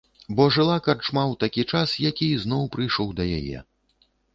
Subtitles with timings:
[0.37, 3.67] Бо жыла карчма ў такі час, які ізноў прыйшоў да яе.